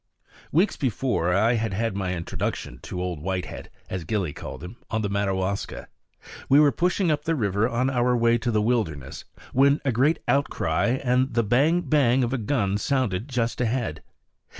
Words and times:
Weeks 0.51 0.77
before, 0.77 1.31
I 1.31 1.53
had 1.53 1.73
had 1.75 1.95
my 1.95 2.15
introduction 2.15 2.79
to 2.81 2.99
Old 2.99 3.19
Whitehead, 3.21 3.69
as 3.87 4.03
Gillie 4.03 4.33
called 4.33 4.63
him, 4.63 4.77
on 4.89 5.03
the 5.03 5.09
Madawaska. 5.09 5.87
We 6.49 6.59
were 6.59 6.71
pushing 6.71 7.11
up 7.11 7.27
river 7.27 7.69
on 7.69 7.87
our 7.87 8.17
way 8.17 8.39
to 8.39 8.49
the 8.49 8.63
wilderness, 8.63 9.25
when 9.53 9.79
a 9.85 9.91
great 9.91 10.17
outcry 10.27 10.97
and 11.03 11.31
the 11.35 11.43
bang 11.43 11.81
bang 11.81 12.23
of 12.23 12.33
a 12.33 12.39
gun 12.39 12.79
sounded 12.79 13.27
just 13.29 13.61
ahead. 13.61 14.01